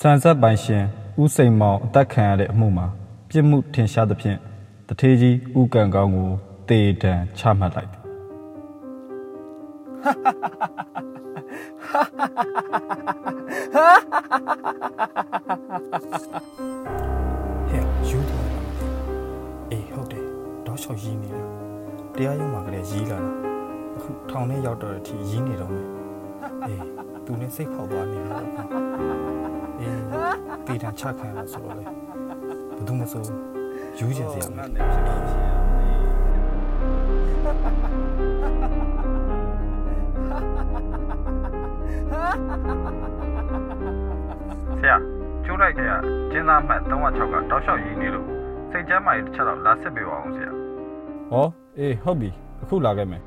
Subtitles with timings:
[0.00, 0.84] စံဆက်ပိုင်ရှင်
[1.22, 2.86] ဦးစိန်မောင်အသက်ခံရတဲ့အမှုမှာ
[3.30, 4.38] ပြစ်မှုထင်ရှားသဖြင့်
[4.88, 6.30] တထေးကြီးဦးကံကောင်းကို
[6.68, 8.02] တေတံချမှတ်လိုက်သည်
[17.68, 18.94] ဟဲ့ယူတယ်လားမသိဘူး
[19.70, 20.24] အေးဟုတ်တယ်
[20.66, 21.42] တောက်လျှောက်ရီးနေတာ
[22.16, 23.30] တရားရုံးမှာကလေးရီးလာတာ
[23.96, 25.86] အခုထောင်ထဲရောက်တော့တဲ့အထိရီးနေတော့မယ်
[26.64, 26.80] အေး
[27.24, 30.00] သူနဲ့စိတ်ဖောက်သွားနေတယ်ကွာ အေး
[30.66, 33.22] တေတံချခံရတာဆိုတော့လေဘယ်သူမဆို
[33.98, 34.66] ယူချင်စရာမလို
[44.80, 44.96] ဆရာ
[45.44, 45.92] ကျိုးလိုက်တဲ့က
[46.32, 48.28] ကျင်းသားမှတ်306ကတောက်လျှောက်ရည်နေလို့
[48.70, 50.50] စိတ်ကျမ်းမာရေးတစ်ချက်တော့လာစစ်ပေးပါအောင်ဆရာ
[51.30, 51.46] ဟော
[51.78, 52.30] အေးဟုတ်ပြီ
[52.62, 53.22] အခုလာခဲ့မယ်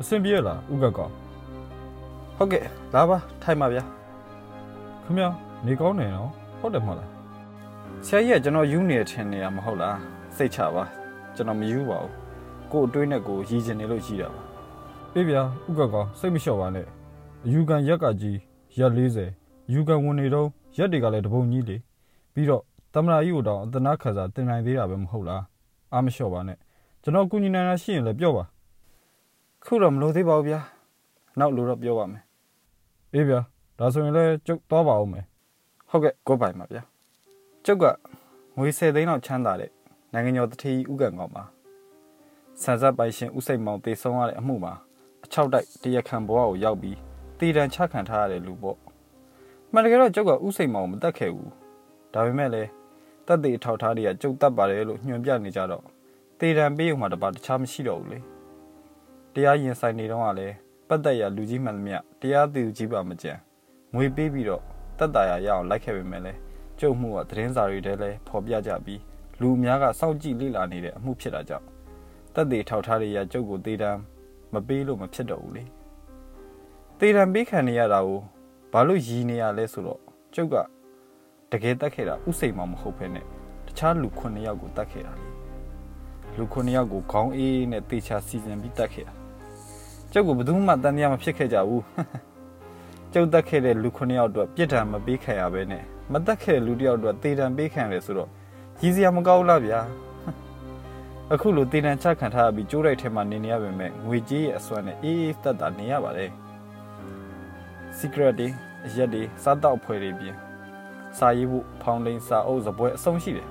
[0.00, 1.08] အဆင်ပြေလားဥကကော
[2.36, 3.82] ဟုတ်ကဲ့လာပါထိုင်ပါဗျာ
[5.04, 5.26] ခမရ
[5.66, 7.08] နေကောင်းနေနော်ဟုတ်တယ်မဟုတ်လား
[8.06, 9.96] ဆရာကြီးကကျွန်တော်ယူနေထင်နေရမဟုတ်လား
[10.36, 10.84] စိတ်ချပါ
[11.34, 12.12] ကျွန်တော်မယူပါဘူး
[12.72, 14.42] ကို့အတွေးနဲ့ကိုရည်ချင်နေလို့ရှိတာပါ
[15.12, 16.86] ပြေးဗျာဥကကောစိတ်မလျှော့ပါနဲ့
[17.44, 18.38] အယူကန်ရက်ကကြီး
[18.78, 21.76] ရက်40ယူကန်ဝင်နေတော့ရက်တွေကလည်းတပုံကြီးလေ
[22.34, 22.62] ပြီးတော့
[22.94, 25.42] တမနာကြီးကိုတော့အသနာခါစားတင်နိုင်သေးတာပဲမဟုတ်လား
[25.92, 26.58] အားမလျှော့ပါနဲ့
[27.02, 28.44] ကျွန်တော်ကုညီနိုင်တာရှိရင်လည်းပြောပါ
[29.72, 30.60] ခုတော့မလို့သေးပါဘူးဗျာ
[31.38, 32.22] နောက်လို့တော့ပြောပါမယ်
[33.14, 33.40] အေးဗျာ
[33.78, 35.24] ဒါဆိုရင်လည်းကျုပ်သွားပါဦးမယ်
[35.90, 36.82] ဟုတ်ကဲ့ကိုပိုင်ပါဗျာ
[37.64, 37.84] ကျုပ်က
[38.58, 39.70] ငွေ10သိန်းလောက်ချမ်းသာတဲ့
[40.12, 41.44] နိုင်ငံကျော်တထေးကြီးဥက္ကံကောင်ပါ
[42.62, 44.74] ဆန်ဆက်ပိုင်ရှင်ဥစိတ်မောင်တေဆုံးရတဲ့အမှုမှာ
[45.24, 46.96] အချောက်တိုက်တရခံဘဝကိုရောက်ပြီး
[47.38, 48.78] တည်တံချခံထားရတဲ့လူပေါ့
[49.72, 51.52] မှန်တကယ်တော့ကျုပ်ကဥစိတ်မောင်မတတ်ခဲ့ဘူး
[52.14, 52.70] ဒါပေမဲ့လည်း
[53.26, 55.84] တက်သေးအထောက်ထားတွေကကျုပ်တတ်ပါတယ်လို့ညွှန်ပြနေကြတော့
[56.40, 58.20] တည်တံပေးရုံမှာတပါတခြားမရှိတော့ဘူးလေ
[59.34, 60.54] တရားရင်ဆိုင်နေတော့ကလည်း
[60.88, 63.32] ပတ်သက်ရလူကြီးမှန်သမျှတရားသူကြီးပါမကြံ
[63.94, 64.62] ငွေပေးပြီးတော့
[64.98, 66.38] တက်တာရရအောင်လိုက်ခဲ့ပေမဲ့လည်း
[66.80, 69.00] ကျုပ်မှုကသတင်းစာတွေထဲလဲဖော်ပြကြပြီး
[69.40, 71.66] လူအများကစောင့်ကြည့်လေ့လာနေတဲ့အမှုဖြစ်တာကြောင့်
[72.34, 74.00] တက်သေးထောက်ထားတွေရကျုပ်ကိုတေးတမ်း
[74.52, 75.64] မပေးလို့မဖြစ်တော့ဘူးလေ
[76.98, 78.20] တေးတမ်းပေးခံနေရတာကို
[78.72, 80.00] ဘာလို့ရည်နေရလဲဆိုတော့
[80.34, 80.56] ကျုပ်က
[81.52, 83.24] တကယ်တက်ခဲ့တာဥစိန်မှမဟုတ်ဘဲနဲ့
[83.66, 85.28] တခြားလူ9ယောက်ကိုတက်ခဲ့တာလေ
[86.36, 89.19] လူ9ယောက်ကိုခေါင်းအေးနဲ့တေချာစီစဉ်ပြီးတက်ခဲ့တာ
[90.12, 91.84] ကျုပ်ကဘယ်သူမှတန်တရားမဖြစ်ခဲ့ကြဘူး
[93.12, 98.28] ကျုပ်တက်ခဲ့တဲ့လူ9ယောက်အတွက်ပြစ်ဒဏ်မပေးခံရဘဲနဲ့မတက်ခဲ့တဲ့လူတစ်ယောက်အတွက်တေဒဏ်ပေးခံရတယ်ဆိုတော့
[98.80, 99.80] ရည်စရာမကောင်းလားဗျာ
[101.32, 106.30] အခုလိုတေဒဏ်ချခံထားရပြီးကျိုးတိုက်ထဲမှာနေနေရပေမဲ့ငွေကြေးရဲ့အစွမ်းနဲ့အေးအေးတက်တာနေရပါတယ်
[107.98, 108.48] secret တွေ
[108.86, 110.34] အရက်တွေစားတောက်ဖွယ်တွေပြင်
[111.18, 113.48] စာရေးဖို့ဖောင်လိန်စာအုပ်စပွဲအဆုံးရှိတယ်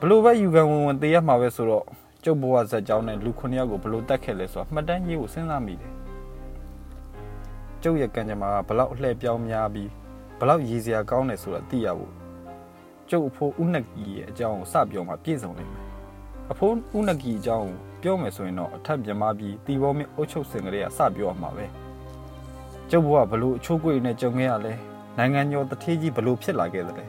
[0.00, 1.86] ဘလို့ပဲယူကန်ဝင်ဝင်တေးရမှာပဲဆိုတော့
[2.24, 5.92] ကျုပ်ဘဝဇက်ကြောင်းနဲ့လူ9ယောက်ကိုဘလို့တက်ခဲ့လဲဆိုတော့မှတ်တမ်းရေးဖို့စဉ်းစားမိတယ်
[7.82, 9.90] ကျုပ်ရဲ့ကံကြမ္မာကဘလောက်အလှည့်ပြောင်းများပြီး
[10.38, 12.12] ဘလောက်ရည်စရာကောင်းတယ်ဆိုတာသိရဖို့
[13.10, 15.84] ကျုပ်အဖိုးဥနကီရဲ့အကြောင်းကိုစပြောမှပြည့်စုံနိုင်မယ်
[16.52, 21.66] အဖိုးဥနကီအကြောင်းကိုပြောမယ်ဆိုရင်တော့အထက်မြမပြီးတီဘောမင်းအုတ်ချုပ်စင်ကလေးကစပြောရမှာပဲ
[22.90, 24.72] ကျုပ်ဘဝဘလို့အချိုးကွေနဲ့ကြုံခဲ့ရလဲ
[25.18, 27.06] နိုင်ငံကျော်တထေးကြီးဘလို့ဖြစ်လာခဲ့သလဲ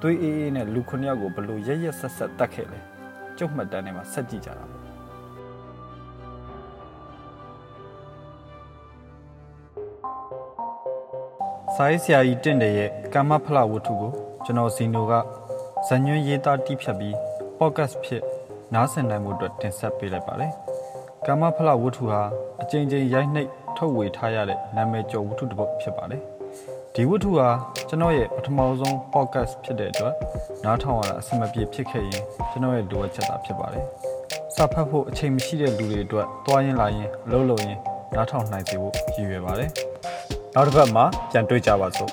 [0.00, 2.80] သွေးအေးအေးနဲ့လူခုနှစ်ယောက်ကိုဘလို့ရက်ရက်ဆက်ဆက်တတ်ခဲ့လဲ
[3.40, 4.80] ကျုပ်မှတ်တမ်းထဲမှာဆက်ကြည့်ကြတာပေါ့
[11.74, 14.12] စာရေးဆရာကြီးတင့်တယ်ရဲ့ကာမဖလဝတ္ထုကို
[14.44, 15.12] ကျွန်တော်ဇီနိုက
[15.88, 17.14] ဇညွန်းရေးသားတိဖြတ်ပြီး
[17.58, 18.22] podcast ဖြစ်
[18.74, 20.52] နားဆင်နိုင်မှုအတွက်တင်ဆက်ပေးလိုက်ပါတယ်။
[21.26, 22.22] ကာမဖလဝတ္ထုဟာ
[22.62, 26.22] အကြိမ်ကြိမ်ရိုက်နှိပ်ထုတ်ဝေထားရတဲ့နာမည်ကျော်ဝတ္ထုတစ်ပုဒ်ဖြစ်ပါတယ်။
[26.96, 27.48] ဒီဝတ္ထုဟာ
[27.88, 30.14] ကျွန်တော်ရဲ့ပထမဆုံး podcast ဖြစ်တဲ့အတွက်
[30.64, 33.84] နားထောင်ရတာအဆင်မပြေဖြစ်ခဲ့ရင်ကျွန်တော်ရဲ့လိုအပ်ချက်သာဖြစ်ပါတယ်။
[34.54, 37.78] စာဖတ်ဖို့အချိန်မရှိတဲ့လူတွေအတွက်တွားရင်လာရင်အလုပ်လုပ်ရင်
[38.14, 39.70] နားထောင်နိုင်စေဖို့ရည်ရွယ်ပါတယ်။
[40.54, 42.10] နောက်တစ်ပတ်မှာပြန်တွေ့ကြပါစို့